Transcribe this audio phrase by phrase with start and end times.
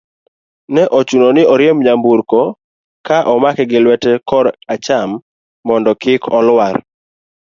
[0.73, 2.41] ne ochuno ni oriemb nyamburko
[3.07, 5.09] ka omake gi lwete kor acham
[5.67, 6.75] mondo kik olwar